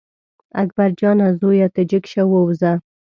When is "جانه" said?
0.99-1.27